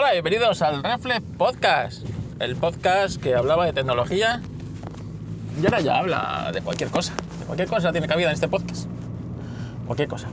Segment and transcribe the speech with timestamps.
[0.00, 2.06] Hola, bienvenidos al Reflex Podcast,
[2.38, 4.40] el podcast que hablaba de tecnología
[5.60, 7.14] y ahora ya habla de cualquier cosa.
[7.40, 8.88] De cualquier cosa tiene cabida en este podcast.
[9.86, 10.28] Cualquier cosa.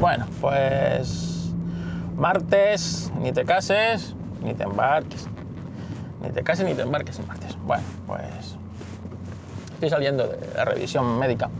[0.00, 1.52] Bueno, pues
[2.16, 5.28] martes, ni te cases, ni te embarques.
[6.22, 7.54] Ni te cases ni te embarques en martes.
[7.66, 8.56] Bueno, pues
[9.74, 11.50] estoy saliendo de la revisión médica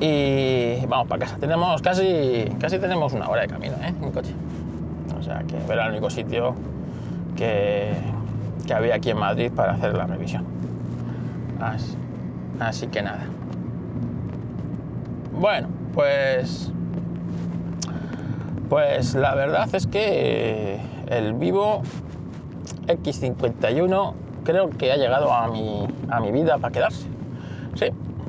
[0.00, 1.36] y vamos para casa.
[1.36, 3.94] Tenemos casi, casi tenemos una hora de camino, ¿eh?
[4.02, 4.34] En coche.
[5.24, 6.54] O sea que era el único sitio
[7.34, 7.94] que,
[8.66, 10.44] que había aquí en Madrid para hacer la revisión.
[12.60, 13.24] Así, que nada.
[15.32, 16.70] Bueno, pues.
[18.68, 21.80] Pues la verdad es que el Vivo
[22.86, 24.12] X51
[24.44, 27.08] creo que ha llegado a mi, a mi vida para quedarse.
[27.76, 27.86] Sí,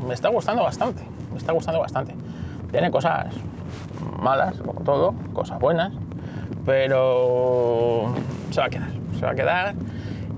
[0.08, 1.03] me está gustando bastante.
[1.34, 2.16] Me está gustando bastante.
[2.72, 3.36] Tiene cosas
[4.22, 5.91] malas, como todo, cosas buenas,
[6.66, 8.14] pero
[8.52, 8.90] se va a quedar.
[9.20, 9.76] Se va a quedar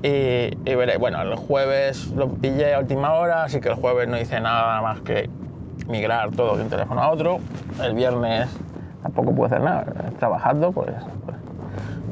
[0.03, 4.19] y, veré, bueno, el jueves lo pillé a última hora, así que el jueves no
[4.19, 5.29] hice nada más que
[5.87, 7.39] migrar todo de un teléfono a otro.
[7.81, 8.47] El viernes
[9.01, 9.85] tampoco pude hacer nada,
[10.19, 10.91] trabajando, pues,
[11.25, 11.37] pues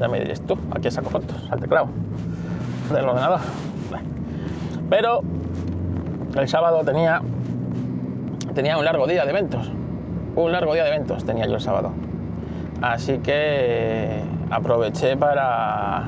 [0.00, 1.88] ya me diréis tú, aquí saco fotos al teclado
[2.92, 3.40] del ordenador.
[4.90, 5.20] Pero
[6.36, 7.20] el sábado tenía,
[8.54, 9.70] tenía un largo día de eventos,
[10.34, 11.92] un largo día de eventos tenía yo el sábado.
[12.82, 16.04] Así que aproveché para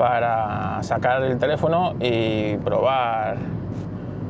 [0.00, 3.36] para sacar el teléfono y probar,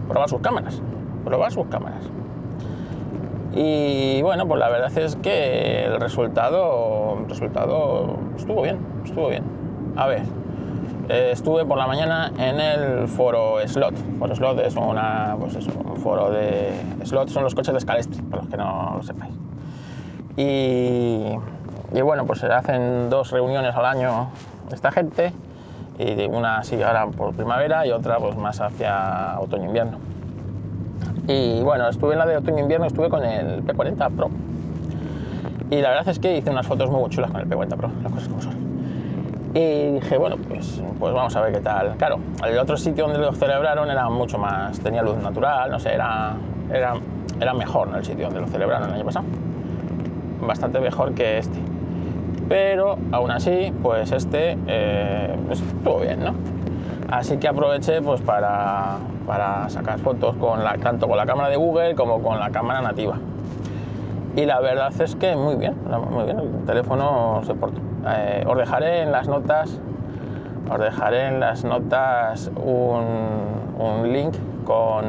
[0.08, 0.82] probar sus cámaras.
[1.24, 2.02] Probar sus cámaras.
[3.54, 9.44] Y bueno, pues la verdad es que el resultado, resultado estuvo bien, estuvo bien.
[9.94, 10.22] A ver,
[11.08, 13.94] eh, estuve por la mañana en el foro Slot.
[14.18, 16.72] Foro Slot es una, pues un foro de
[17.04, 19.49] Slot, son los coches de Scalestri, para los que no lo sepáis.
[20.40, 21.36] Y,
[21.92, 24.30] y bueno, pues se hacen dos reuniones al año
[24.72, 25.34] esta gente
[25.98, 29.98] y una así ahora por primavera y otra pues más hacia otoño-invierno.
[31.28, 34.30] Y bueno, estuve en la de otoño-invierno, estuve con el P40 Pro.
[35.68, 38.10] Y la verdad es que hice unas fotos muy chulas con el P40 Pro, las
[38.10, 38.54] cosas como son.
[39.52, 41.96] Y dije, bueno, pues, pues vamos a ver qué tal.
[41.98, 45.92] Claro, el otro sitio donde lo celebraron era mucho más, tenía luz natural, no sé,
[45.92, 46.34] era,
[46.72, 46.94] era,
[47.38, 49.26] era mejor el sitio donde lo celebraron el año pasado.
[50.40, 51.60] Bastante mejor que este
[52.50, 56.34] pero aún así, pues este eh, pues estuvo bien, ¿no?
[57.08, 61.56] Así que aproveché pues para, para sacar fotos con la, tanto con la cámara de
[61.56, 63.18] Google como con la cámara nativa.
[64.34, 65.76] Y la verdad es que muy bien,
[66.10, 67.80] muy bien, el teléfono se portó.
[68.08, 69.80] Eh, os dejaré en las notas,
[70.68, 73.04] os dejaré en las notas un,
[73.78, 74.34] un link
[74.64, 75.04] con,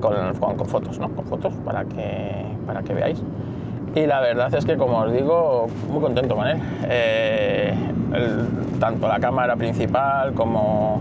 [0.00, 1.08] con, con, fotos, ¿no?
[1.10, 3.22] Con fotos para que, para que veáis
[3.94, 6.58] y la verdad es que, como os digo, muy contento con él.
[6.88, 7.74] Eh,
[8.80, 11.00] tanto la cámara principal como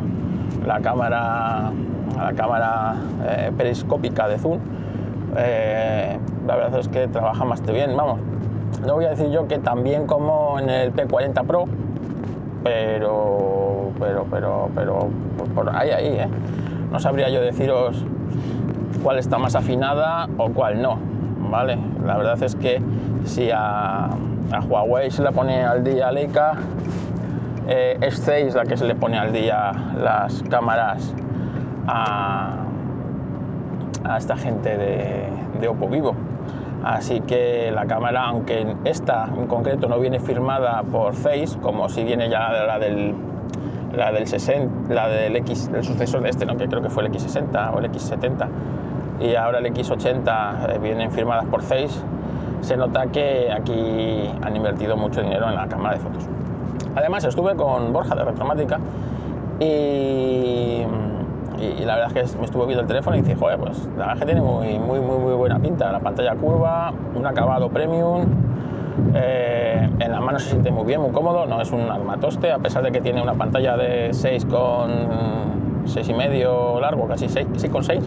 [0.66, 1.72] la cámara,
[2.16, 2.96] la cámara
[3.28, 4.60] eh, periscópica de zoom,
[5.38, 7.98] eh, la verdad es que trabaja bastante bien.
[7.98, 8.20] Vamos,
[8.86, 11.66] no voy a decir yo que también como en el P40 Pro,
[12.64, 15.10] pero, pero, pero, pero,
[15.56, 16.18] por ahí, ahí.
[16.92, 18.06] No sabría yo deciros
[19.02, 21.13] cuál está más afinada o cuál no
[21.54, 21.78] ¿vale?
[22.04, 22.82] La verdad es que
[23.26, 26.54] si a, a Huawei se le pone al día Leica,
[27.68, 31.14] eh, es 6 la que se le pone al día las cámaras
[31.86, 32.56] a,
[34.04, 35.28] a esta gente de,
[35.62, 36.16] de Oppo Vivo.
[36.84, 42.04] Así que la cámara, aunque esta en concreto no viene firmada por Zeiss, como si
[42.04, 43.14] viene ya la del
[43.96, 46.58] la del 60, la del X, el sucesor de este, ¿no?
[46.58, 48.48] que creo que fue el X60 o el X70,
[49.20, 52.04] y ahora el X80 eh, vienen firmadas por Zeiss,
[52.62, 56.28] se nota que aquí han invertido mucho dinero en la cámara de fotos.
[56.96, 58.80] Además estuve con Borja de Retromática
[59.60, 60.84] y,
[61.60, 64.08] y, la verdad es que me estuve viendo el teléfono y dije, joder, pues la
[64.08, 65.92] verdad es que tiene muy, muy, muy, muy buena pinta.
[65.92, 68.26] La pantalla curva, un acabado premium,
[69.16, 72.60] eh, en la mano se siente muy bien, muy cómodo, no es un armatoste, a
[72.60, 74.92] pesar de que tiene una pantalla de 6 con
[75.86, 78.02] 6 y medio largo, casi 6, 6 con 6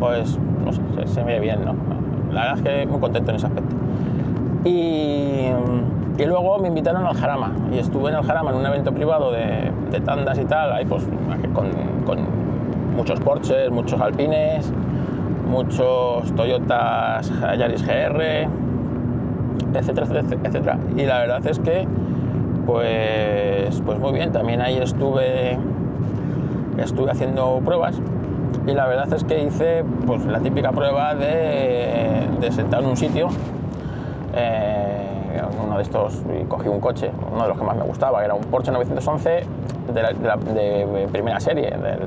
[0.00, 1.74] pues no sé, se, se, ve bien, ¿no?
[2.32, 3.76] La verdad es que muy contento en ese aspecto.
[4.64, 5.50] Y,
[6.18, 9.30] y, luego me invitaron al Jarama y estuve en el Jarama en un evento privado
[9.30, 9.70] de,
[10.04, 11.04] tandas y tal, ahí pues
[11.54, 11.70] con,
[12.04, 12.40] con,
[12.96, 14.72] muchos Porsches, muchos Alpines,
[15.48, 18.48] muchos Toyotas Yaris GR,
[19.74, 20.78] etcétera, etcétera, etcétera.
[20.96, 21.86] Y la verdad es que
[22.66, 25.58] pues, pues muy bien, también ahí estuve,
[26.78, 28.00] estuve haciendo pruebas
[28.66, 32.96] y la verdad es que hice pues, la típica prueba de, de sentar en un
[32.96, 33.28] sitio
[34.34, 35.10] eh,
[35.64, 38.34] uno de estos y cogí un coche, uno de los que más me gustaba, era
[38.34, 39.30] un Porsche 911
[39.92, 42.00] de, la, de, la, de primera serie, del,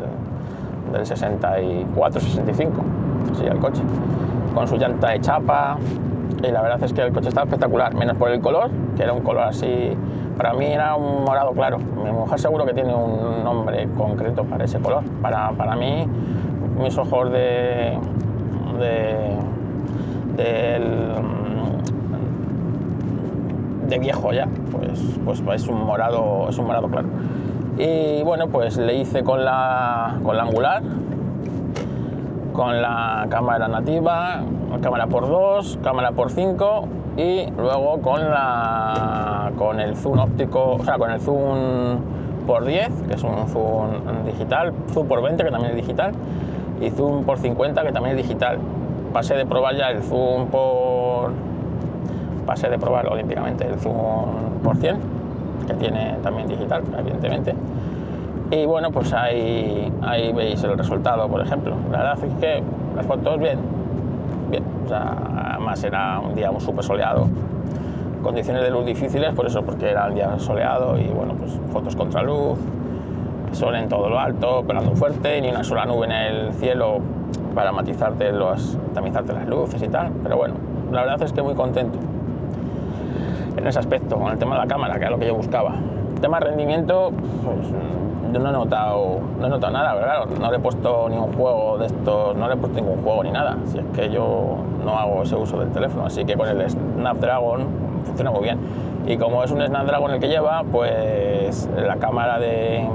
[0.91, 2.69] del 64-65,
[3.33, 3.81] sí, el coche,
[4.53, 5.77] con su llanta de chapa,
[6.43, 9.13] y la verdad es que el coche estaba espectacular, menos por el color, que era
[9.13, 9.95] un color así,
[10.37, 11.77] para mí era un morado claro.
[11.77, 15.03] Mi mujer seguro que tiene un nombre concreto para ese color.
[15.21, 16.07] Para, para mí,
[16.83, 17.97] mis ojos de,
[18.79, 19.37] de,
[23.87, 27.07] de, viejo ya, pues, pues es un morado, es un morado claro.
[27.77, 30.83] Y bueno, pues le hice con la, con la angular,
[32.53, 34.41] con la cámara nativa,
[34.81, 36.87] cámara por 2, cámara por 5
[37.17, 41.97] y luego con la con el zoom óptico, o sea, con el zoom
[42.45, 46.13] por 10, que es un zoom digital, zoom por 20, que también es digital,
[46.85, 48.57] y zoom por 50, que también es digital.
[49.11, 51.31] Pasé de probar ya el zoom por
[52.45, 54.97] pasé de probar olímpicamente el zoom por 100,
[55.67, 57.55] que tiene también digital, evidentemente.
[58.51, 61.75] Y bueno, pues ahí, ahí veis el resultado, por ejemplo.
[61.91, 62.63] La verdad es que
[62.95, 63.59] las fotos bien,
[64.49, 64.63] bien.
[64.85, 65.15] O sea,
[65.53, 67.27] además era un día súper soleado,
[68.21, 71.95] condiciones de luz difíciles, por eso, porque era el día soleado y bueno, pues fotos
[71.95, 72.59] contra luz,
[73.55, 76.99] sol en todo lo alto, pegando fuerte, ni una sola nube en el cielo
[77.55, 80.11] para matizarte los, tamizarte las luces y tal.
[80.23, 80.55] Pero bueno,
[80.91, 81.97] la verdad es que muy contento
[83.57, 85.75] en ese aspecto, con el tema de la cámara, que era lo que yo buscaba.
[86.15, 87.11] El tema de rendimiento,
[87.43, 87.69] pues
[88.33, 91.17] yo no he notado, no he notado nada, pero claro, no le he puesto ni
[91.17, 94.09] un juego de estos, no le he puesto ningún juego ni nada, si es que
[94.09, 97.67] yo no hago ese uso del teléfono, así que con el Snapdragon
[98.05, 98.57] funciona muy bien.
[99.05, 102.87] Y como es un Snapdragon el que lleva, pues la cámara de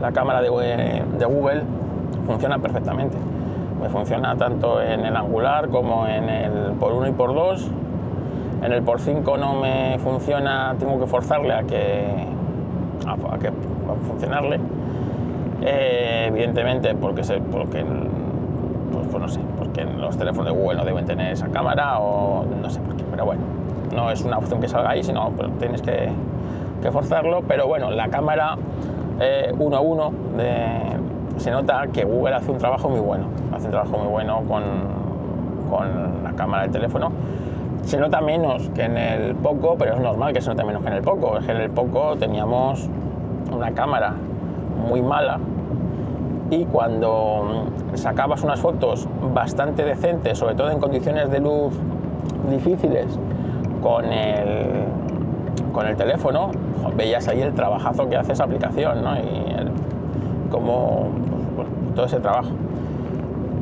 [0.00, 0.50] la cámara de,
[1.18, 1.62] de Google
[2.26, 3.16] funciona perfectamente.
[3.80, 7.70] Me funciona tanto en el angular como en el por 1 y por 2.
[8.62, 12.26] En el por 5 no me funciona, tengo que forzarle a que,
[13.06, 14.60] a, que a funcionarle.
[15.62, 17.84] Eh, evidentemente porque, porque
[18.92, 22.44] pues, pues, no sé, porque los teléfonos de Google no deben tener esa cámara o
[22.44, 23.42] no sé por qué, pero bueno,
[23.94, 26.10] no es una opción que salga ahí, sino pues, tienes que,
[26.82, 28.56] que, forzarlo, pero bueno, la cámara
[29.20, 33.66] eh, uno a uno de, se nota que Google hace un trabajo muy bueno, hace
[33.66, 34.62] un trabajo muy bueno con,
[35.70, 37.10] con la cámara del teléfono
[37.86, 40.88] se nota menos que en el Poco, pero es normal que se note menos que
[40.88, 41.38] en el Poco.
[41.38, 42.88] Es que en el Poco teníamos
[43.52, 44.14] una cámara
[44.88, 45.38] muy mala
[46.50, 51.74] y cuando sacabas unas fotos bastante decentes, sobre todo en condiciones de luz
[52.50, 53.06] difíciles,
[53.82, 54.85] con el,
[55.76, 56.52] con el teléfono,
[56.96, 59.14] veías ahí el trabajazo que hace esa aplicación, ¿no?
[59.14, 59.70] Y el,
[60.50, 61.10] como
[61.54, 62.48] pues, todo ese trabajo.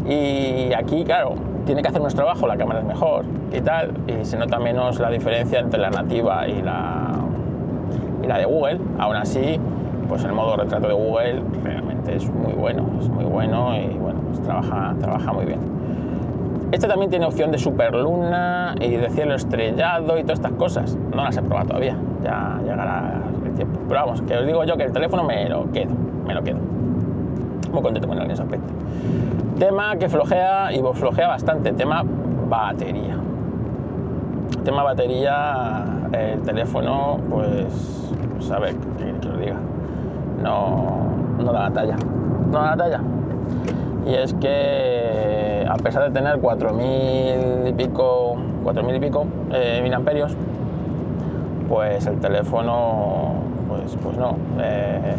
[0.08, 1.34] Y aquí, claro,
[1.66, 5.00] tiene que hacer nuestro trabajo, la cámara es mejor y tal, y se nota menos
[5.00, 7.16] la diferencia entre la nativa y la,
[8.22, 8.78] y la de Google.
[9.00, 9.58] Aún así,
[10.08, 14.20] pues el modo retrato de Google realmente es muy bueno, es muy bueno y bueno,
[14.28, 15.58] pues trabaja, trabaja muy bien.
[16.74, 20.98] Este también tiene opción de superluna y de cielo estrellado y todas estas cosas.
[21.14, 23.78] No las he probado todavía, ya llegará el tiempo.
[23.86, 25.92] Pero vamos, que os digo yo que el teléfono me lo quedo,
[26.26, 26.58] me lo quedo.
[27.72, 28.66] Muy contento con él en ese aspecto.
[29.56, 32.02] Tema que flojea y flojea bastante, tema
[32.48, 33.18] batería.
[34.64, 39.56] Tema batería, el teléfono, pues, pues a ver, que, que lo diga
[40.42, 41.06] no,
[41.38, 41.96] no da la talla.
[42.50, 43.00] No da la talla.
[44.06, 45.33] Y es que
[45.68, 49.94] a pesar de tener 4.000 y pico, 4.000 y pico eh, mil
[51.68, 53.34] pues el teléfono,
[53.68, 54.36] pues, pues no.
[54.60, 55.14] Eh,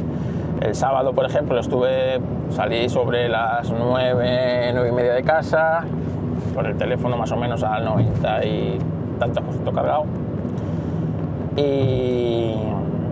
[0.61, 5.83] el sábado, por ejemplo, estuve, salí sobre las 9, 9 y media de casa,
[6.53, 8.79] con el teléfono más o menos al 90 y
[9.19, 10.05] tantos por cargado.
[11.57, 12.53] Y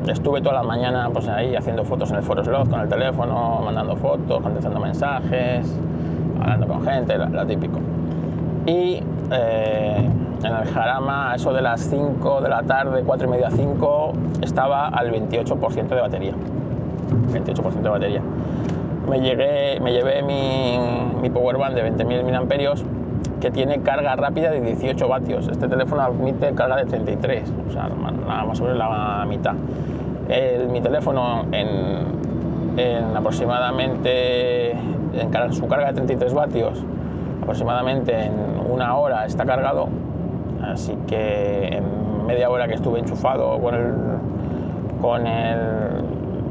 [0.08, 3.62] estuve toda la mañana pues ahí haciendo fotos en el Foro Slot con el teléfono,
[3.63, 5.74] mandando fotos, contestando mensajes,
[6.40, 7.80] hablando con gente, lo, típico.
[8.66, 10.10] Y eh,
[10.44, 14.13] en el Jarama, a eso de las 5 de la tarde, 4 y media, 5,
[14.42, 16.34] estaba al 28% de batería.
[17.32, 18.22] 28% de batería.
[19.10, 20.78] Me, llegué, me llevé mi,
[21.22, 22.94] mi Powerbank de 20.000 mAh
[23.42, 25.50] que tiene carga rápida de 18 vatios.
[25.50, 29.54] Este teléfono admite carga de 33, o sea, más o menos la mitad
[30.30, 34.75] el, mi teléfono en, en aproximadamente
[35.13, 36.84] en su carga de 33 vatios
[37.41, 38.34] aproximadamente en
[38.70, 39.88] una hora está cargado
[40.63, 43.93] así que en media hora que estuve enchufado con el
[45.01, 45.60] con el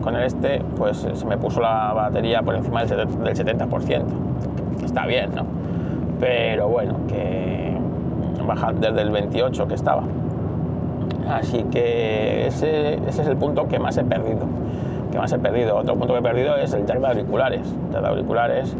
[0.02, 4.04] con el este pues se me puso la batería por encima del 70%
[4.84, 5.44] está bien no
[6.20, 7.62] pero bueno que
[8.46, 10.04] baja desde el 28 que estaba.
[11.28, 14.46] Así que ese, ese es el punto que más he perdido.
[15.12, 15.76] Que más he perdido.
[15.76, 17.60] Otro punto que he perdido es el jack de auriculares.
[17.86, 18.76] El jack de auriculares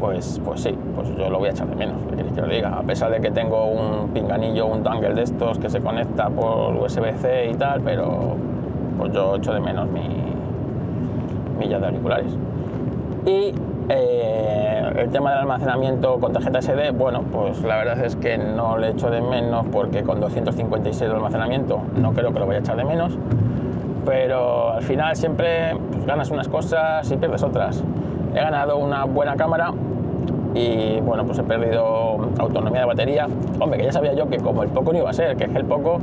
[0.00, 2.48] pues, pues sí, pues yo lo voy a echar de menos, ¿qué queréis que lo
[2.48, 2.78] diga?
[2.78, 6.74] A pesar de que tengo un pinganillo, un dongle de estos que se conecta por
[6.74, 8.34] USB-C y tal, pero
[8.98, 10.08] pues yo echo de menos mi,
[11.58, 12.32] mi de auriculares.
[13.26, 13.52] Y
[13.90, 18.78] eh, el tema del almacenamiento con tarjeta SD, bueno, pues la verdad es que no
[18.78, 22.62] le echo de menos porque con 256 de almacenamiento no creo que lo vaya a
[22.62, 23.18] echar de menos,
[24.04, 27.82] pero al final siempre pues, ganas unas cosas y pierdes otras.
[28.34, 29.72] He ganado una buena cámara
[30.54, 33.26] y bueno, pues he perdido autonomía de batería.
[33.58, 35.64] Hombre, que ya sabía yo que como el poco no iba a ser, que el
[35.64, 35.98] poco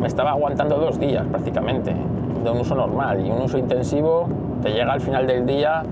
[0.00, 1.94] me estaba aguantando dos días prácticamente
[2.42, 4.26] de un uso normal y un uso intensivo
[4.62, 5.82] te llega al final del día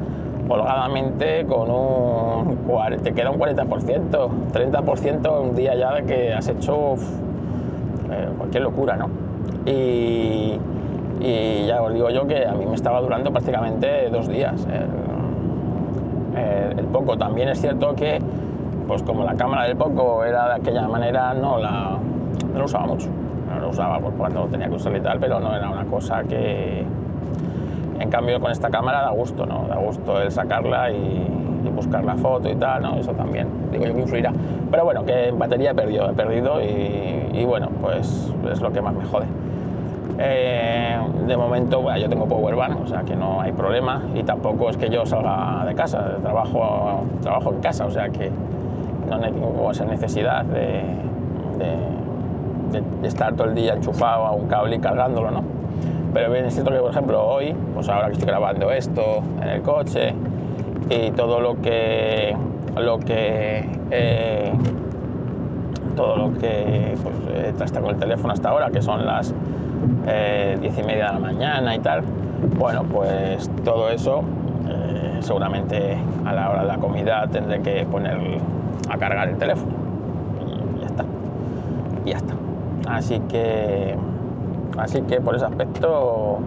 [0.49, 2.59] holgadamente con un
[3.03, 6.95] te queda un 40%, 30% un día ya de que has hecho
[8.11, 9.09] eh, cualquier locura, ¿no?
[9.67, 10.59] Y,
[11.21, 14.67] y, ya os digo yo que a mí me estaba durando prácticamente dos días.
[14.71, 14.87] Eh,
[16.77, 17.17] el Poco.
[17.17, 18.21] También es cierto que,
[18.87, 21.99] pues como la cámara del Poco era de aquella manera, no la
[22.59, 23.09] no usaba mucho.
[23.49, 26.23] No lo usaba por cuando tenía que usar y tal, pero no era una cosa
[26.25, 26.85] que...
[27.99, 29.67] En cambio con esta cámara da gusto, ¿no?
[29.69, 31.27] Da gusto el sacarla y,
[31.75, 32.97] buscar la foto y tal, ¿no?
[32.97, 34.33] Eso también, digo yo que influirá.
[34.71, 38.73] Pero bueno, que en batería he perdido, he perdido y, y bueno, pues es lo
[38.73, 39.27] que más me jode.
[40.21, 40.99] Eh,
[41.29, 44.89] de momento, yo tengo powerbank, o sea que no hay problema y tampoco es que
[44.91, 48.31] yo salga de casa, trabajo, trabajo en casa, o sea que
[49.09, 50.83] no tengo esa necesidad de,
[53.03, 55.43] estar todo el día enchufado a un cable y cargándolo, ¿no?
[56.13, 59.49] Pero bien es cierto que, por ejemplo, hoy, pues ahora que estoy grabando esto en
[59.49, 60.15] el coche
[60.91, 62.37] y todo lo que,
[62.77, 64.53] lo que eh,
[65.97, 69.35] todo lo que pues, he con el teléfono hasta ahora, que son las
[70.07, 72.03] eh, diez y media de la mañana y tal.
[72.59, 74.23] Bueno, pues todo eso
[74.69, 78.19] eh, seguramente a la hora de la comida tendré que poner
[78.89, 79.73] a cargar el teléfono.
[80.77, 81.05] Y ya está.
[82.05, 82.35] Y ya está.
[82.89, 83.97] Así que,
[84.79, 86.39] así que por ese aspecto,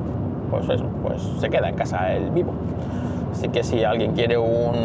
[0.50, 2.54] pues eso, pues se queda en casa el vivo.
[3.32, 4.76] Así que si alguien quiere un,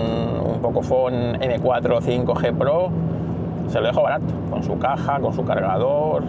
[0.44, 2.90] un Pocophone M4 5G Pro,
[3.68, 6.22] se lo dejo barato, con su caja, con su cargador,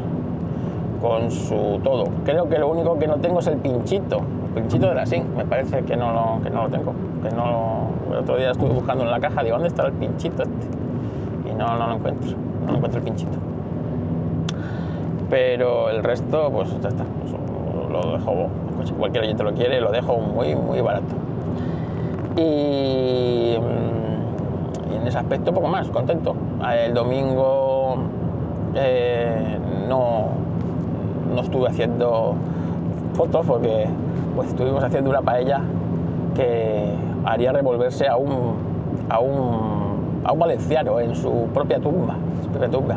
[1.02, 2.06] con su todo.
[2.26, 5.24] Creo que lo único que no tengo es el pinchito, el pinchito de la SIM,
[5.36, 6.94] me parece que no lo, que no lo tengo.
[7.24, 10.44] Que no el otro día estuve buscando en la caja, digo, ¿dónde está el pinchito
[10.44, 11.50] este?
[11.50, 13.38] Y no, no lo encuentro, no encuentro el pinchito.
[15.30, 17.34] Pero el resto, pues ya está, pues,
[17.92, 18.48] lo dejo,
[18.86, 21.16] si cualquier oyente lo quiere, lo dejo muy, muy barato.
[22.38, 26.36] Y, mm, en ese aspecto, poco más, contento.
[26.72, 27.98] El domingo
[28.76, 30.30] eh, no,
[31.38, 32.36] no estuve haciendo
[33.14, 33.86] fotos porque
[34.36, 35.62] pues estuvimos haciendo una paella
[36.36, 36.92] que
[37.26, 38.56] haría revolverse a un,
[39.08, 42.96] a un, a un valenciano en su propia tumba, su propia tumba.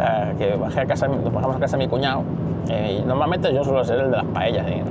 [0.00, 2.22] Eh, que bajé a casa, nos bajamos a casa de mi cuñado
[2.68, 4.84] eh, y normalmente yo suelo ser el de las paellas en,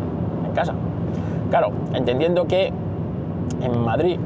[0.53, 0.74] casa.
[1.50, 2.74] Claro, entendiendo que
[3.62, 4.20] en Madrid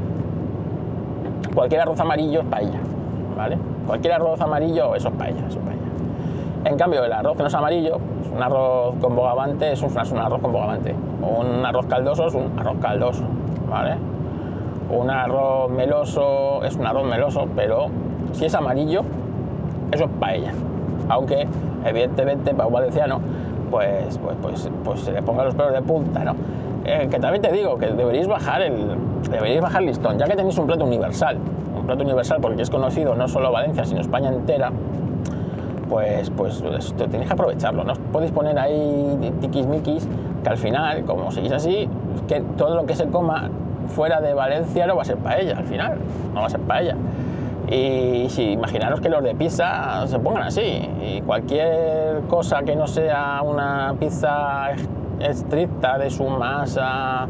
[1.53, 2.79] cualquier arroz amarillo es paella,
[3.37, 3.57] ¿vale?
[3.85, 5.72] Cualquier arroz amarillo, eso es es paella.
[6.65, 7.97] En cambio, el arroz que no es amarillo,
[8.33, 10.95] un arroz con bogavante es un, arroz con bogavante.
[11.21, 13.23] Un arroz caldoso es un arroz caldoso,
[13.69, 13.95] ¿vale?
[14.89, 17.87] Un arroz meloso es un arroz meloso, pero
[18.31, 19.01] si es amarillo,
[19.91, 20.53] eso es paella.
[21.09, 21.47] Aunque,
[21.85, 23.19] evidentemente, para un valenciano,
[23.69, 26.35] pues, pues, pues, pues se le ponga los pelos de punta, ¿no?
[26.85, 28.97] Eh, que también te digo que deberíais bajar el
[29.29, 31.37] deberíais bajar listón, ya que tenéis un plato universal,
[31.75, 34.71] un plato universal porque es conocido no solo Valencia, sino España entera,
[35.93, 37.83] pues, pues esto tenéis que aprovecharlo.
[37.83, 40.07] No os podéis poner ahí tiquismiquis,
[40.43, 41.87] que al final, como seguís así,
[42.27, 43.51] que todo lo que se coma
[43.89, 45.99] fuera de Valencia no va a ser paella, al final,
[46.33, 46.95] no va a ser paella.
[47.69, 52.87] Y si imaginaros que los de pizza se pongan así, y cualquier cosa que no
[52.87, 54.71] sea una pizza
[55.19, 57.27] estricta de su masa,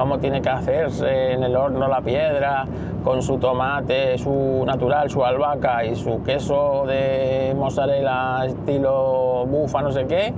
[0.00, 2.64] cómo tiene que hacerse en el horno la piedra,
[3.04, 9.92] con su tomate, su natural, su albahaca y su queso de mozzarella estilo bufa, no
[9.92, 10.32] sé qué.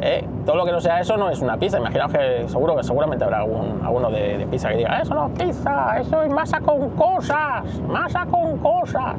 [0.00, 0.24] ¿eh?
[0.46, 1.78] Todo lo que no sea eso no es una pizza.
[1.78, 5.32] Imaginaos que seguro que seguramente habrá algún, alguno de, pizza que diga, eso no es
[5.42, 9.16] pizza, eso es masa con cosas, masa con cosas.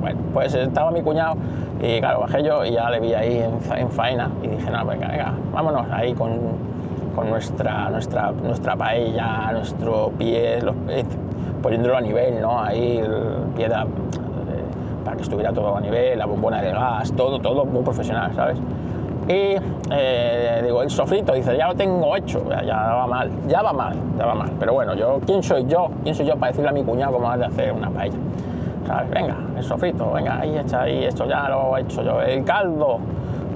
[0.00, 1.34] Bueno, pues estaba mi cuñado
[1.82, 5.08] y claro, bajé yo y ya le vi ahí en, faena y dije, no, venga,
[5.08, 6.30] venga, vámonos ahí con,
[7.16, 10.58] con nuestra, nuestra, nuestra paella, nuestro pie,
[11.62, 12.60] poniéndolo a nivel, ¿no?
[12.60, 17.64] Ahí el pie para que estuviera todo a nivel, la bombona de gas, todo, todo
[17.64, 18.58] muy profesional, ¿sabes?
[19.28, 19.56] Y
[19.90, 23.72] eh, digo, el sofrito, dice, ya lo tengo hecho, ya, ya, va mal, ya va
[23.72, 24.50] mal, ya va mal.
[24.60, 25.88] Pero bueno, yo, ¿quién soy yo?
[26.04, 28.16] ¿Quién soy yo para decirle a mi cuñado cómo ha de hacer una paella?
[28.86, 29.10] ¿Sabes?
[29.10, 32.20] Venga, el sofrito, venga, ahí echa ahí, esto ya lo he hecho yo.
[32.20, 32.98] El caldo,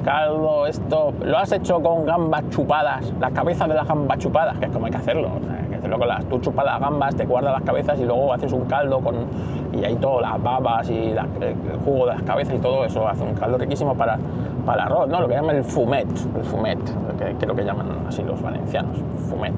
[0.00, 4.66] caldo, esto, lo has hecho con gambas chupadas, las cabezas de las gambas chupadas, que
[4.66, 5.28] es como hay que hacerlo.
[5.28, 8.04] O hay que hacerlo con las, tú chupas las gambas, te guardas las cabezas y
[8.04, 9.16] luego haces un caldo con,
[9.72, 13.06] y ahí todo, las babas y la, el jugo de las cabezas y todo eso
[13.06, 14.18] hace un caldo riquísimo para,
[14.66, 15.20] para arroz, ¿no?
[15.20, 16.78] Lo que llaman el fumet, el fumet,
[17.18, 18.96] que creo que llaman así los valencianos,
[19.28, 19.54] fumet.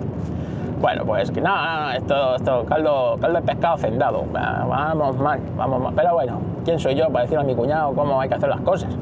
[0.81, 4.25] Bueno, pues que nada, esto, esto, caldo, caldo de pescado cendado.
[4.33, 5.95] Vamos mal, vamos mal.
[5.95, 8.61] Pero bueno, ¿quién soy yo para decirle a mi cuñado cómo hay que hacer las
[8.63, 8.93] cosas?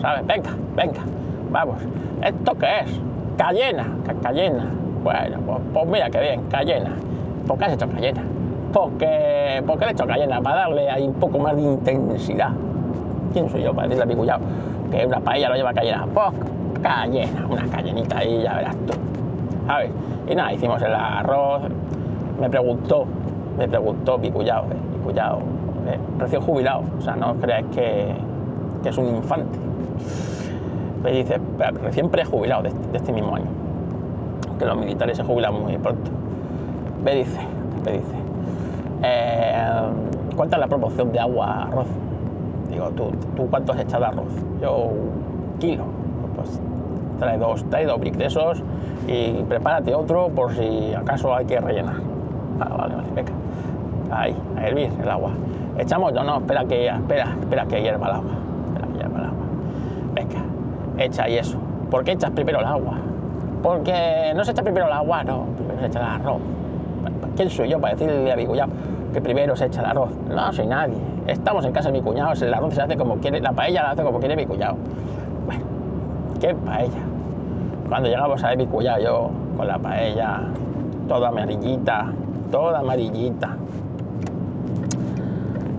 [0.00, 0.26] ¿Sabes?
[0.26, 1.00] Venga, venga,
[1.50, 1.76] vamos.
[2.22, 3.00] ¿Esto qué es?
[3.36, 3.86] Cayena,
[4.22, 4.66] cayena.
[5.02, 6.90] Bueno, pues, pues, mira qué bien, cayena.
[7.46, 8.22] ¿Por qué has hecho cayena?
[8.72, 12.50] Porque, porque le he hecho cayena, para darle ahí un poco más de intensidad.
[13.32, 14.40] ¿Quién soy yo para decirle a mi cuñado
[14.90, 16.06] que una paella lo lleva cayena?
[16.12, 16.26] Pues
[16.82, 18.94] cayena, una cayenita ahí, ya verás tú.
[19.66, 19.90] Ver,
[20.28, 21.62] y nada, hicimos el arroz.
[22.40, 23.04] Me preguntó,
[23.58, 28.14] me preguntó mi cuñado, eh, eh, recién jubilado, o sea, no que,
[28.82, 29.58] que es un infante.
[31.02, 31.38] Me dice,
[31.82, 33.46] recién prejubilado de, de este mismo año,
[34.58, 36.10] que los militares se jubilan muy pronto.
[37.04, 37.38] Me dice,
[37.84, 38.14] me dice,
[39.02, 39.80] eh,
[40.36, 41.86] ¿cuánta es la proporción de agua arroz?
[42.70, 44.28] Digo, ¿tú, ¿tú cuánto has echado arroz?
[44.60, 44.90] Yo,
[45.60, 45.84] kilo.
[46.34, 46.60] Pues
[47.18, 48.62] trae dos, trae dos brick de esos
[49.06, 51.96] y prepárate otro por si acaso hay que rellenar.
[52.58, 53.32] Vale, vale, vale, venga.
[54.10, 55.30] Ahí, a hervir el agua.
[55.78, 58.30] Echamos, no, no, espera que, espera, espera que hierva el agua.
[58.68, 59.44] Espera que hierva el agua.
[60.14, 60.42] Venga,
[61.22, 61.58] ahí eso.
[61.90, 62.98] ¿Por qué echas primero el agua?
[63.62, 66.40] Porque no se echa primero el agua, no, primero se echa el arroz.
[67.36, 68.46] ¿Quién soy yo para decirle a mi
[69.12, 70.10] que primero se echa el arroz?
[70.28, 70.96] No soy nadie.
[71.26, 73.90] Estamos en casa de mi cuñado, el arroz se hace como quiere, la paella la
[73.90, 74.76] hace como quiere mi cuñado.
[75.46, 75.64] Bueno,
[76.40, 77.02] ¿qué paella?
[77.88, 80.40] Cuando llegamos a cuñado, yo con la paella,
[81.08, 82.12] toda amarillita,
[82.50, 83.56] toda amarillita.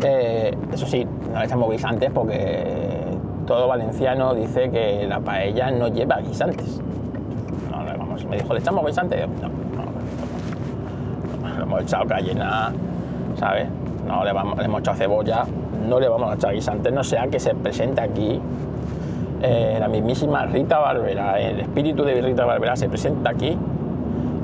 [0.03, 2.98] Eh, eso sí, no le echamos guisantes porque
[3.49, 6.79] todo valenciano dice que la paella no lleva guisantes.
[7.71, 9.27] No, no, vamos, me dijo, ¿le echamos guisantes?
[9.27, 9.85] No, no,
[11.41, 12.71] no, le hemos echado cayena,
[13.37, 13.67] ¿sabes?
[14.07, 15.45] No le, vamos, le hemos echado cebolla,
[15.89, 18.39] no le vamos a echar guisantes, no sea que se presente aquí
[19.41, 23.57] eh, la mismísima Rita Barbera, el espíritu de Rita Barbera se presenta aquí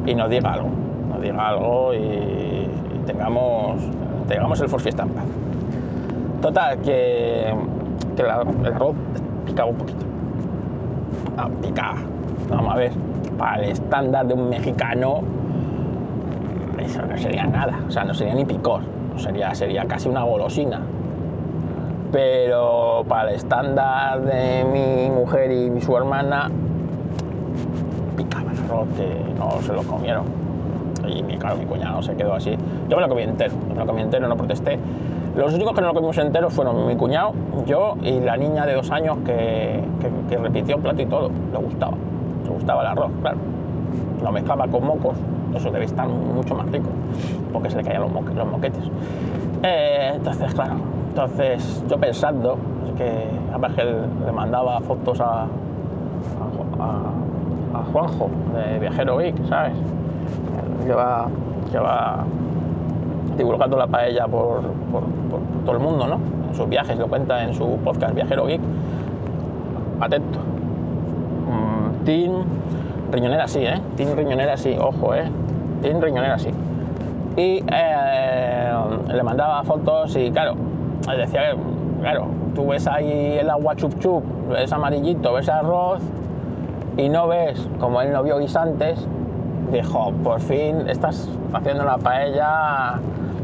[0.08, 0.70] y nos diga algo,
[1.10, 2.68] nos diga algo y,
[3.06, 3.84] tengamos,
[4.28, 5.06] tengamos el Forfiesta.
[6.42, 7.54] Total, que,
[8.16, 8.96] que el arroz
[9.46, 10.06] picaba un poquito.
[11.38, 11.98] Ah, picaba.
[12.50, 12.92] Vamos a ver,
[13.38, 15.22] para el estándar de un mexicano,
[16.80, 18.82] eso no sería nada, o sea, no sería ni picor,
[19.18, 20.82] sería, sería casi una golosina.
[22.12, 26.50] Pero para el estándar de mi mujer y su hermana
[28.16, 30.26] picaba el arroz que no se lo comieron.
[31.08, 32.56] Y claro, mi cuñado se quedó así.
[32.90, 34.80] Yo me lo comí entero, me lo comí entero, no protesté
[35.36, 37.34] los únicos que no lo comimos entero fueron mi cuñado,
[37.66, 41.58] yo y la niña de dos años que, que, que repitió plato y todo, le
[41.58, 41.98] gustaba
[42.44, 43.38] le gustaba el arroz, claro.
[44.24, 45.16] Lo mezclaba con mocos
[45.56, 46.90] eso debe estar mucho más rico
[47.54, 48.84] porque se le caían los, mo los moquetes.
[49.64, 50.76] Eh, entonces claro
[51.16, 52.58] entonces, yo pensando
[52.98, 57.04] que además que le mandaba fotos a, a,
[57.74, 59.76] a, Juanjo de Viajero Geek, ¿sabes?
[60.86, 61.30] Que va,
[61.72, 62.26] que va
[63.38, 65.04] divulgando la paella por, por,
[65.66, 66.20] todo el mundo, ¿no?
[66.50, 68.62] En sus viajes, lo cuenta en su podcast Viajero Geek.
[70.00, 70.40] Atento.
[71.48, 72.44] Mm, team
[73.12, 73.82] Riñonera sí, ¿eh?
[73.96, 75.30] Team Riñonera sí, ojo, ¿eh?
[75.82, 76.50] Team Riñonera sí.
[77.38, 78.72] Y eh,
[79.14, 80.56] le mandaba fotos y claro,
[81.18, 81.58] decía que,
[82.02, 86.02] claro, tú ves ahí el agua chup chup, ves amarillito, ves arroz
[86.98, 89.06] y no ves, como él no vio guisantes,
[89.72, 93.00] dijo, por fin estás haciendo una paella,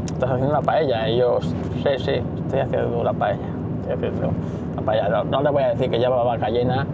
[0.06, 1.08] estás haciendo una paella.
[1.08, 3.46] Y yo, sí, sí, estoy haciendo la paella,
[3.80, 4.32] estoy haciendo
[4.76, 5.08] la paella.
[5.08, 6.86] No, no le voy a decir que llevaba cayena,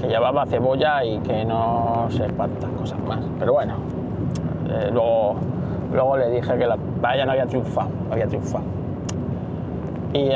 [0.00, 3.20] que llevaba cebolla y que no sé cuántas cosas más.
[3.38, 3.74] Pero bueno,
[4.70, 5.36] eh, luego,
[5.92, 8.64] luego le dije que la paella no había triunfado, había triunfado.
[10.14, 10.30] Y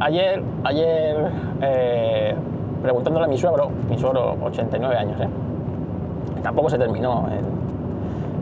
[0.00, 2.34] ayer, ayer eh,
[2.82, 5.28] preguntándole a mi suegro, mi suegro, 89 años, ¿eh?
[6.42, 7.26] tampoco se terminó.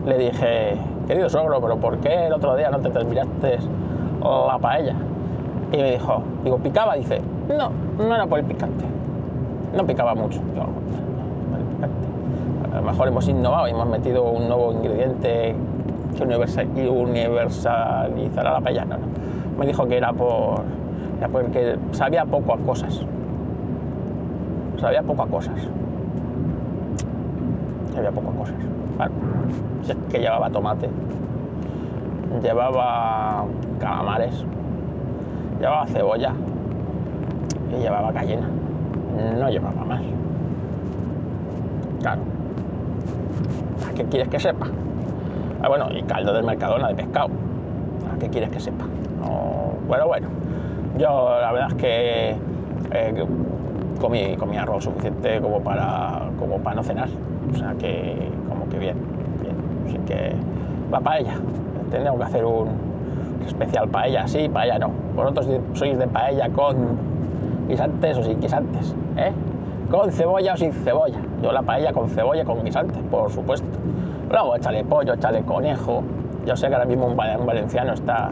[0.07, 3.59] Le dije, querido suegro, pero ¿por qué el otro día no te terminaste
[4.21, 4.95] la paella?
[5.71, 6.95] Y me dijo, digo, ¿picaba?
[6.95, 8.85] Dice, no, no era por el picante.
[9.75, 10.39] No picaba mucho.
[10.55, 10.63] Yo,
[11.57, 12.07] el picante.
[12.73, 15.55] A lo mejor hemos innovado y hemos metido un nuevo ingrediente
[16.17, 16.23] que
[16.89, 18.85] universalizará la paella.
[18.85, 19.05] No, no.
[19.59, 20.61] Me dijo que era por,
[21.17, 23.01] era porque sabía poco a cosas.
[24.79, 25.67] Sabía poco a cosas.
[27.91, 28.55] que había pocas cosas.
[30.09, 30.89] Que llevaba tomate,
[32.41, 33.45] llevaba
[33.79, 34.45] calamares,
[35.59, 36.33] llevaba cebolla
[37.71, 38.47] y llevaba cayena.
[39.39, 40.01] No llevaba más.
[42.01, 42.21] Claro.
[43.89, 44.67] ¿A qué quieres que sepa?
[45.61, 47.29] Ah, bueno, y caldo del Mercadona de pescado.
[48.13, 48.85] ¿A qué quieres que sepa?
[49.19, 50.27] No, bueno, bueno.
[50.97, 52.35] Yo la verdad es que
[52.91, 53.25] eh,
[53.99, 57.09] comí, comí arroz suficiente como para, como para no cenar.
[57.51, 58.97] O sea que, como que bien,
[60.07, 60.33] que
[60.91, 61.33] la paella.
[61.91, 62.69] Tendríamos que hacer un
[63.45, 64.91] especial paella, sí, paella no.
[65.15, 66.75] Vosotros sois de paella con
[67.67, 69.31] guisantes o sin guisantes, ¿eh?
[69.89, 71.19] Con cebolla o sin cebolla.
[71.41, 73.67] Yo la paella con cebolla, con guisantes, por supuesto.
[74.29, 76.03] Luego échale pollo, échale conejo.
[76.45, 78.29] Yo sé que ahora mismo un valenciano está,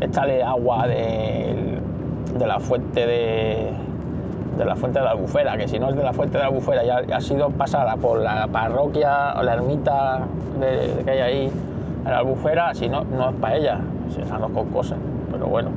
[0.00, 1.78] échale agua de,
[2.38, 3.70] de la fuente de,
[4.56, 6.48] de la fuente de la albufera, que si no es de la fuente de la
[6.48, 10.20] albufera ya ha sido pasada por la parroquia o la ermita
[11.04, 11.52] que hay ahí
[12.04, 13.80] en la albufera, si no, no es paella,
[14.14, 14.98] si es arroz con cosas.
[15.30, 15.70] Pero bueno,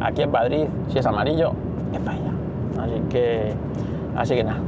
[0.00, 1.52] aquí en Madrid, si es amarillo,
[1.92, 2.32] es paella.
[2.80, 3.54] Así que,
[4.16, 4.60] así que nada.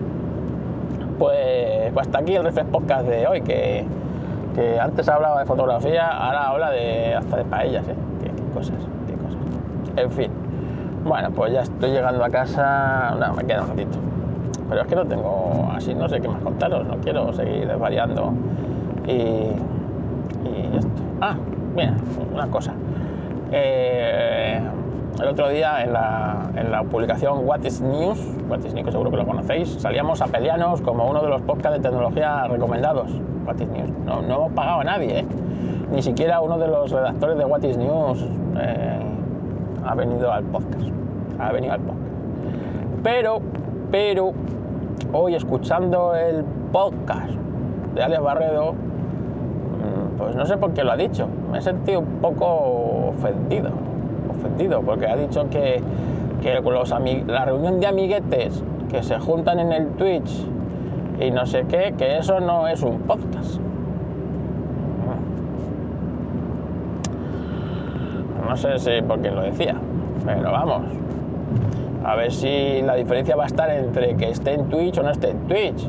[1.18, 3.84] Pues, pues hasta aquí el Reflex Podcast de hoy, que,
[4.54, 7.94] que, antes hablaba de fotografía, ahora habla de hasta de paellas, ¿eh?
[8.22, 8.76] qué, qué cosas,
[9.06, 9.38] qué cosas.
[9.96, 10.43] En fin.
[11.04, 13.14] Bueno, pues ya estoy llegando a casa.
[13.20, 13.98] No, me queda un ratito.
[14.68, 16.86] Pero es que no tengo así, no sé qué más contaros.
[16.86, 18.32] No quiero seguir desvariando.
[19.06, 21.02] Y, y esto.
[21.20, 21.36] Ah,
[21.76, 21.94] mira,
[22.32, 22.72] una cosa.
[23.52, 24.60] Eh,
[25.20, 29.10] el otro día en la, en la, publicación What is News, What is News, seguro
[29.10, 33.12] que lo conocéis, salíamos a pelearnos como uno de los podcasts de tecnología recomendados.
[33.46, 33.90] What is News.
[34.06, 35.26] No, no hemos pagado a nadie, ¿eh?
[35.92, 38.26] ni siquiera uno de los redactores de What is News.
[38.58, 39.13] Eh,
[39.86, 40.88] ha venido al podcast.
[41.38, 42.04] Ha venido al podcast.
[43.02, 43.40] Pero,
[43.90, 44.32] pero,
[45.12, 47.32] hoy escuchando el podcast
[47.94, 51.28] de Alex Barredo, mm, pues no sé por qué lo ha dicho.
[51.52, 53.70] Me he sentido un poco ofendido.
[54.30, 55.82] Ofendido, porque ha dicho que,
[56.42, 56.90] que los
[57.26, 60.46] la reunión de amiguetes que se juntan en el Twitch
[61.20, 63.63] y no sé qué, que eso no es un podcast.
[68.48, 69.74] No sé si por qué lo decía,
[70.24, 70.82] pero vamos.
[72.04, 75.10] A ver si la diferencia va a estar entre que esté en Twitch o no
[75.10, 75.88] esté en Twitch.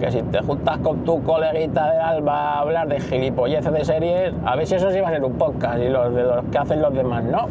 [0.00, 4.34] Que si te juntas con tu coleguita de Alba a hablar de gilipolleces de series,
[4.44, 6.58] a ver si eso sí va a ser un podcast y los de los que
[6.58, 7.46] hacen los demás no.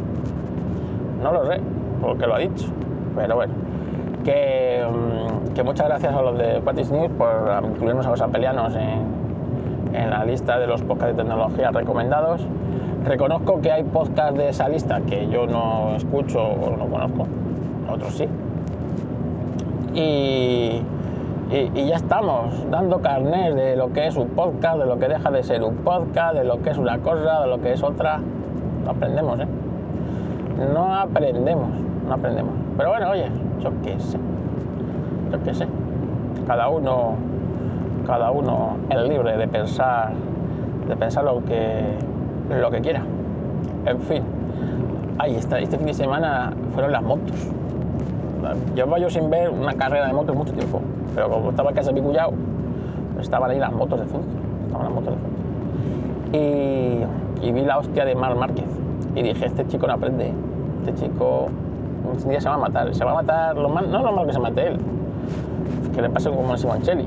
[1.23, 1.62] No lo sé,
[2.01, 2.65] porque lo ha dicho.
[3.15, 3.53] Pero bueno,
[4.25, 9.95] que, mm, muchas gracias a los de Patis News por incluirnos a los apelianos en,
[9.95, 12.45] en la lista de los podcasts de tecnología recomendados.
[13.05, 17.27] Reconozco que hay podcasts de esa lista que yo no escucho o no conozco,
[17.91, 18.27] otros sí.
[19.93, 20.81] Y,
[21.51, 25.43] ya estamos dando carnet de lo que es un podcast, de lo que deja de
[25.43, 28.19] ser un podcast, de lo que es una cosa, de lo que es otra.
[28.85, 29.47] No aprendemos, ¿eh?
[30.73, 31.69] No aprendemos,
[32.07, 32.53] no aprendemos.
[32.77, 33.27] Pero bueno, oye,
[33.61, 34.17] yo qué sé,
[35.31, 35.67] yo qué sé.
[36.47, 37.15] Cada uno,
[38.07, 40.13] cada uno es libre de pensar,
[40.87, 41.97] de pensar lo que
[42.49, 43.03] lo que quiera.
[43.86, 44.23] En fin,
[45.19, 45.60] ahí está.
[45.60, 47.49] Este fin de semana fueron las motos.
[48.75, 50.82] Llevo yo sin ver una carrera de motos mucho tiempo,
[51.15, 52.17] pero como estaba en casa de mi
[53.19, 54.25] estaban ahí las motos de fútbol.
[54.65, 55.41] Estaban las motos de fútbol.
[57.41, 58.65] Y, vi la hostia de Mar Márquez.
[59.15, 60.32] Y dije, este chico no aprende.
[60.86, 61.47] Este chico
[62.06, 62.93] un día se va a matar.
[62.93, 64.77] Se va a matar, lo mal, no lo malo que se mate él,
[65.93, 67.06] que le pase como a Simoncelli,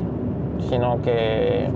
[0.70, 1.68] sino que,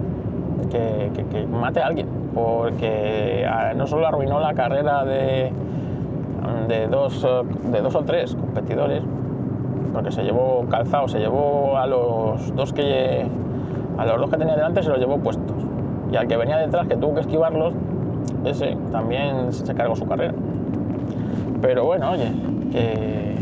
[0.71, 5.53] que mate a alguien porque ah, no solo arruinó la carrera de,
[6.69, 7.27] de, dos,
[7.65, 9.03] de dos o tres competidores,
[9.93, 13.27] porque se llevó calzado, se llevó a los dos que
[13.99, 15.57] a los dos que tenía delante se los llevó puestos
[16.11, 17.75] y al que venía detrás que tuvo que esquivarlos
[18.45, 20.33] ese también se cargó su carrera
[21.61, 22.33] pero bueno oye
[22.73, 23.37] que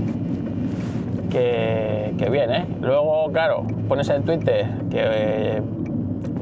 [1.31, 2.67] que, que bien ¿eh?
[2.81, 5.63] luego claro pones en Twitter que eh,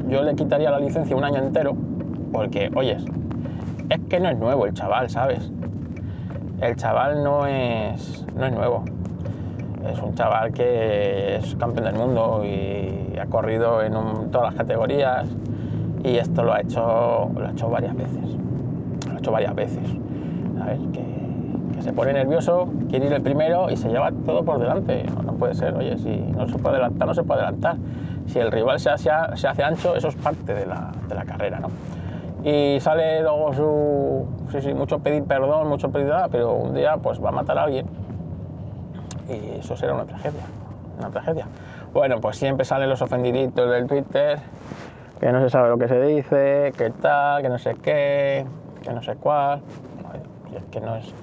[0.09, 1.75] yo le quitaría la licencia un año entero
[2.31, 3.03] porque, oyes,
[3.89, 5.51] es que no es nuevo el chaval, ¿sabes?
[6.61, 8.83] El chaval no es, no es nuevo.
[9.89, 13.93] Es un chaval que es campeón del mundo y ha corrido en
[14.31, 15.27] todas las categorías
[16.03, 18.37] y esto lo ha hecho, lo ha hecho varias veces.
[19.07, 19.87] Lo ha hecho varias veces.
[20.57, 20.79] ¿Sabes?
[20.91, 25.03] Que, que se pone nervioso, quiere ir el primero y se lleva todo por delante.
[25.03, 27.77] No, no puede ser, oye, si no se puede adelantar, no se puede adelantar.
[28.25, 31.23] Si el rival se hace, se hace ancho, eso es parte de la, de la
[31.23, 31.69] carrera, ¿no?
[32.47, 36.95] Y sale luego su sí, sí, mucho pedir perdón, mucho pedir nada, pero un día
[36.95, 37.85] pues va a matar a alguien
[39.27, 40.43] y eso será una tragedia,
[40.97, 41.45] una tragedia.
[41.91, 44.39] Bueno, pues siempre salen los ofendiditos del Twitter
[45.19, 48.45] que no se sabe lo que se dice, que tal, que no sé qué,
[48.81, 49.61] que no sé cuál.
[50.71, 51.13] Que no es,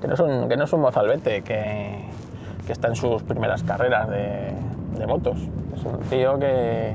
[0.00, 2.04] que no es, un, que no es un mozalbete que,
[2.66, 4.52] que está en sus primeras carreras de,
[4.96, 5.40] de motos.
[5.74, 6.94] Es un tío que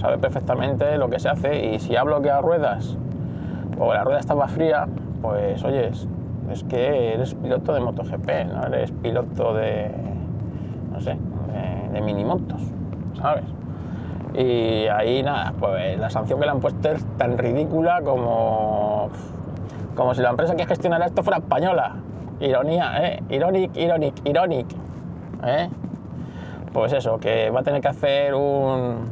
[0.00, 2.96] sabe perfectamente lo que se hace y si hablo que a ruedas
[3.78, 4.86] o la rueda estaba fría,
[5.22, 6.08] pues oyes,
[6.50, 9.90] es que eres piloto de MotoGP, no eres piloto de,
[10.92, 11.16] no sé,
[11.52, 12.60] de, de minimotos,
[13.14, 13.44] ¿sabes?
[14.34, 19.08] Y ahí nada, pues la sanción que le han puesto es tan ridícula como,
[19.94, 21.96] como si la empresa que gestionara esto fuera española.
[22.40, 23.22] Ironía, ¿eh?
[23.30, 24.66] Ironic, ironic, ironic.
[25.42, 25.70] ¿eh?
[26.74, 29.08] Pues eso, que va a tener que hacer un,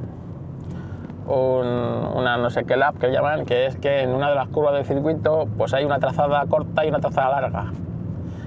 [1.27, 4.49] un, una no sé qué lap que llaman, que es que en una de las
[4.49, 7.73] curvas del circuito pues hay una trazada corta y una trazada larga.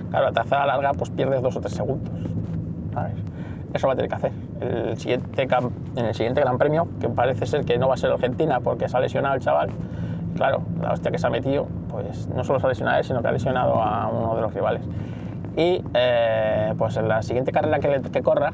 [0.09, 2.11] Claro, la trazada larga pues pierdes dos o tres segundos.
[3.73, 4.31] Eso va a tener que hacer.
[4.61, 5.47] El siguiente,
[5.95, 8.87] en el siguiente Gran Premio, que parece ser que no va a ser Argentina porque
[8.89, 9.69] se ha lesionado el chaval,
[10.35, 13.21] claro, la hostia que se ha metido, pues no solo se ha lesionado él, sino
[13.21, 14.81] que ha lesionado a uno de los rivales.
[15.55, 18.51] Y eh, pues en la siguiente carrera que corra,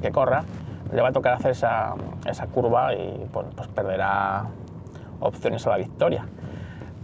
[0.00, 0.44] que corra,
[0.92, 1.94] le va a tocar hacer esa,
[2.26, 4.44] esa curva y pues, pues, perderá
[5.20, 6.26] opciones a la victoria.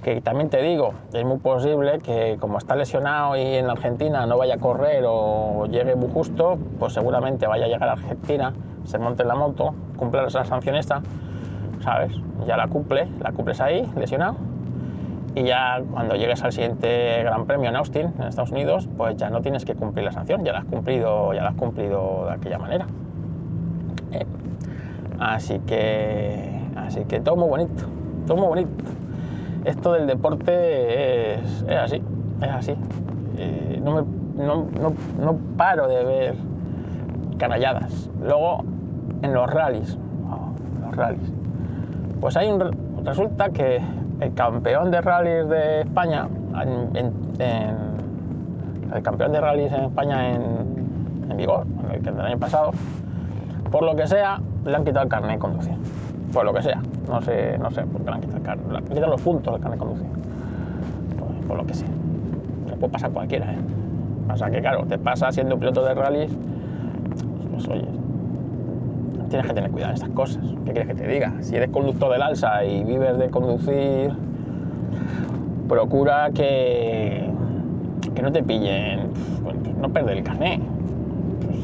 [0.03, 4.38] Que también te digo, es muy posible que como está lesionado y en Argentina no
[4.38, 8.53] vaya a correr o llegue muy justo, pues seguramente vaya a llegar a Argentina,
[8.85, 11.03] se monte en la moto, cumpla esa sanción esta,
[11.81, 12.12] ¿sabes?
[12.46, 14.37] Ya la cumple, la cumples ahí, lesionado,
[15.37, 19.29] y ya cuando llegues al siguiente Gran Premio en Austin, en Estados Unidos, pues ya
[19.29, 22.33] no tienes que cumplir la sanción, ya la has cumplido, ya la has cumplido de
[22.33, 22.87] aquella manera.
[25.18, 27.85] Así que, así que todo muy bonito,
[28.26, 28.85] todo muy bonito.
[29.64, 32.02] Esto del deporte es, así,
[32.42, 32.74] es así.
[33.83, 34.02] No, me,
[34.44, 36.35] no, no, no, paro de ver
[37.38, 38.11] canalladas.
[38.22, 38.62] Luego,
[39.22, 39.98] en los rallies,
[40.85, 41.33] los rallies,
[42.20, 43.81] pues hay un, resulta que
[44.20, 46.29] el campeón de rallies de España,
[46.94, 47.12] en,
[48.94, 52.70] el campeón de rallies en España en, en vigor, el del año pasado,
[53.70, 55.74] por lo que sea, le han quitado el carnet de conducir.
[56.33, 56.83] Por lo que sea.
[57.09, 58.70] No sé, no sé por qué le han quitado el carnet.
[58.70, 60.09] Le han quitado los puntos del carnet de conducir.
[61.18, 61.88] Por, por, lo que sea.
[62.68, 63.59] Le puede pasar a cualquiera, ¿eh?
[64.26, 66.37] Pasa que, claro, te pasa siendo piloto de rallies,
[67.52, 67.87] pues oye,
[69.29, 70.44] tienes que tener cuidado en estas cosas.
[70.64, 71.33] ¿Qué quieres que te diga?
[71.40, 74.12] Si eres conductor del alza y vives de conducir,
[75.68, 77.31] procura que,
[78.14, 79.11] que no te pillen,
[79.44, 80.61] pues, no perder el carnet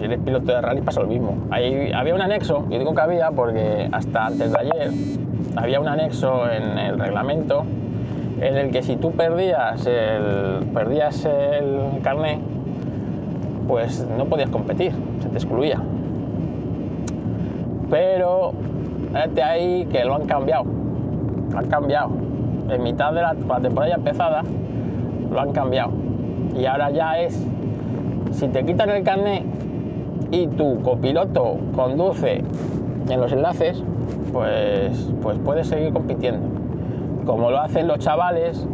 [0.03, 1.37] si eres piloto de rally pasa lo mismo.
[1.53, 4.91] Ahí había un anexo, y digo que había porque hasta antes de ayer
[5.55, 7.65] había un anexo en el reglamento
[8.41, 12.41] en el que si tú perdías el, perdías el carnet,
[13.69, 15.81] pues no podías competir, se te excluía.
[17.89, 18.55] Pero
[19.13, 20.65] fíjate ahí que lo han cambiado,
[21.53, 22.11] lo han cambiado.
[22.71, 24.43] En mitad de la, la temporada ya empezada,
[25.31, 25.93] lo han cambiado.
[26.59, 27.41] Y ahora ya es,
[28.33, 29.62] si te quitan el carnet,
[30.31, 32.43] y tu copiloto conduce
[33.09, 33.83] en los enlaces,
[34.33, 36.47] pues, pues puedes seguir compitiendo.
[37.27, 38.67] Como lo hacen los chavales,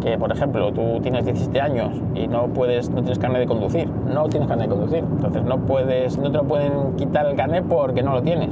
[0.00, 3.88] que por ejemplo tú tienes 17 años y no puedes, no tienes carnet de conducir,
[3.88, 7.64] no tienes carnet de conducir, entonces no puedes, no te lo pueden quitar el carnet
[7.68, 8.50] porque no lo tienes.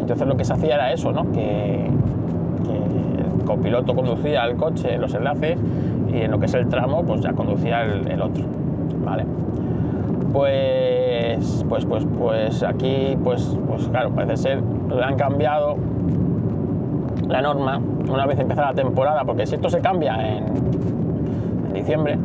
[0.00, 1.30] Entonces lo que se hacía era eso, ¿no?
[1.32, 1.88] Que,
[2.68, 5.58] el copiloto conducía el coche los enlaces
[6.12, 8.44] y en lo que es el tramo, pues ya conducía el, el otro,
[9.04, 9.24] ¿vale?
[10.38, 14.62] Pues, pues, pues, pues aquí, pues, pues claro, parece ser,
[15.02, 15.74] han cambiado
[17.26, 20.44] la norma una vez empezada la temporada, porque si esto se cambia en,
[21.74, 22.16] diciembre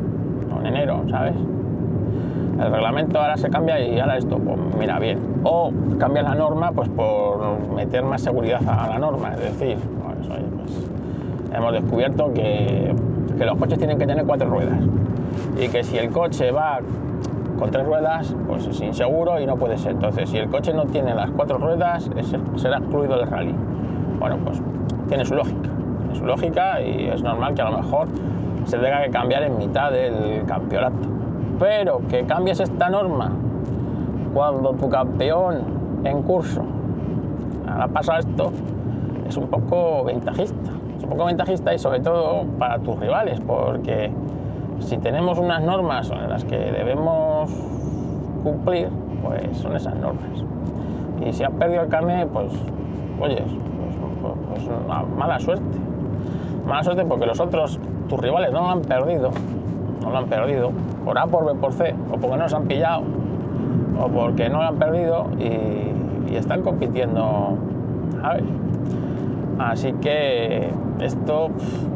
[0.55, 1.33] o en enero, ¿sabes?
[2.61, 5.17] El reglamento ahora se cambia y ahora esto, pues mira, bien.
[5.43, 10.27] O cambias la norma, pues por meter más seguridad a la norma, es decir, pues,
[10.27, 12.93] pues, hemos descubierto que,
[13.39, 14.81] que los coches tienen que tener cuatro ruedas
[15.59, 16.79] y que si el coche va
[17.63, 19.93] con tres ruedas, pues es inseguro y no puede ser.
[19.93, 23.55] Entonces, si el coche no tiene las cuatro ruedas, es, será excluido del rally.
[24.19, 24.61] Bueno, pues
[25.07, 28.09] tiene su lógica, tiene su lógica y es normal que a lo mejor
[28.65, 31.07] se tenga que cambiar en mitad del campeonato.
[31.57, 33.31] Pero que cambies esta norma
[34.33, 35.61] cuando tu campeón
[36.03, 36.65] en curso
[37.65, 38.51] ha pasado esto,
[39.25, 40.71] es un poco ventajista.
[40.97, 44.11] Es un poco ventajista y sobre todo para tus rivales, porque
[44.83, 47.51] si tenemos unas normas en las que debemos
[48.43, 48.89] cumplir,
[49.21, 50.43] pues son esas normas.
[51.25, 52.51] Y si has perdido el carnet, pues,
[53.19, 55.77] oye, pues, pues, pues mala suerte.
[56.65, 59.31] Mala suerte porque los otros, tus rivales, no lo han perdido.
[60.01, 60.71] No lo han perdido.
[61.05, 61.95] Por A, por B, por C.
[62.11, 63.03] O porque no se han pillado.
[63.99, 67.57] O porque no lo han perdido y, y están compitiendo.
[68.21, 68.43] Ver.
[69.59, 70.69] Así que
[70.99, 71.49] esto,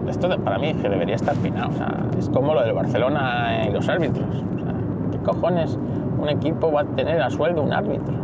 [0.07, 1.69] esto para mí que debería estar pinado.
[1.69, 4.27] O sea, es como lo del Barcelona y los árbitros.
[4.27, 4.73] O sea,
[5.11, 5.77] ¿Qué cojones
[6.19, 8.15] un equipo va a tener a sueldo un árbitro?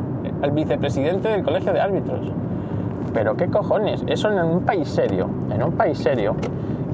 [0.42, 2.32] El vicepresidente del colegio de árbitros.
[3.14, 6.36] Pero qué cojones, eso en un país serio, en un país serio,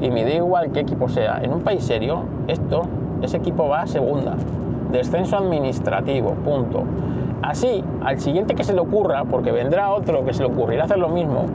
[0.01, 2.81] y me da igual qué equipo sea, en un país serio, esto,
[3.21, 4.35] ese equipo va a segunda.
[4.91, 6.83] Descenso administrativo, punto.
[7.41, 10.97] Así, al siguiente que se le ocurra, porque vendrá otro que se le ocurrirá hacer
[10.97, 11.45] lo mismo,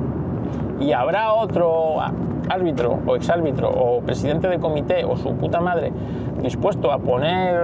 [0.81, 1.97] y habrá otro
[2.49, 5.93] árbitro o exárbitro o presidente de comité o su puta madre
[6.43, 7.57] dispuesto a poner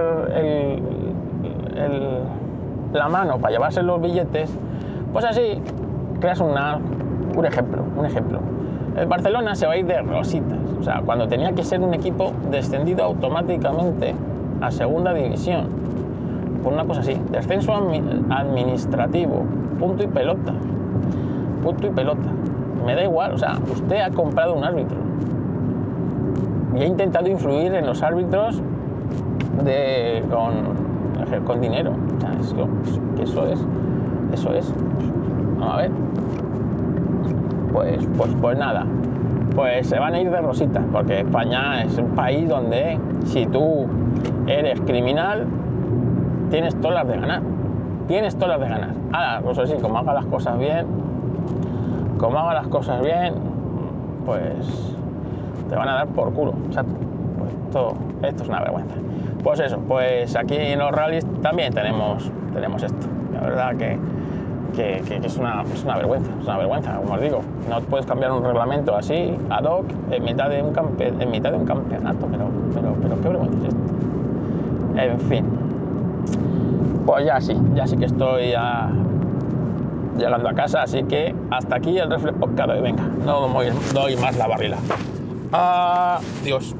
[2.93, 4.51] la mano para llevarse los billetes,
[5.13, 5.61] pues así
[6.19, 6.79] creas una,
[7.35, 8.39] un ejemplo, un ejemplo.
[8.97, 11.93] El Barcelona se va a ir de rositas, o sea, cuando tenía que ser un
[11.93, 14.13] equipo descendido automáticamente
[14.59, 15.67] a segunda división,
[16.63, 17.73] por una cosa así, descenso
[18.29, 19.43] administrativo,
[19.79, 20.53] punto y pelota,
[21.63, 22.29] punto y pelota
[22.85, 24.97] me da igual, o sea, usted ha comprado un árbitro
[26.75, 28.61] y ha intentado influir en los árbitros
[29.63, 31.91] de, con, con dinero.
[32.17, 32.31] O sea,
[33.21, 33.65] eso es,
[34.33, 34.73] eso es.
[35.57, 35.91] Vamos a ver.
[37.73, 38.85] Pues, pues, pues nada,
[39.55, 43.85] pues se van a ir de rositas, porque España es un país donde si tú
[44.47, 45.45] eres criminal,
[46.49, 47.41] tienes todas las de ganar.
[48.07, 48.93] Tienes todas las de ganar.
[49.13, 50.85] Ahora, pues así, como haga las cosas bien,
[52.21, 53.33] como haga las cosas bien,
[54.25, 54.95] pues
[55.67, 56.53] te van a dar por culo.
[56.53, 58.95] Pues esto, esto es una vergüenza.
[59.43, 63.07] Pues eso, pues aquí en los rallies también tenemos, tenemos esto.
[63.33, 63.97] La verdad que,
[64.75, 67.41] que, que es, una, es, una, vergüenza, es una vergüenza, como os digo.
[67.67, 71.51] No puedes cambiar un reglamento así, ad hoc, en mitad de un, campe, en mitad
[71.51, 75.01] de un campeonato, pero, pero, pero qué vergüenza es esto.
[75.01, 75.45] En fin.
[77.07, 78.91] Pues ya sí, ya sí que estoy a,
[80.21, 82.69] llegando a casa, así que hasta aquí el reflejo podcast.
[82.81, 83.47] Venga, no
[83.93, 84.77] doy más la barrila.
[85.51, 86.75] Adiós.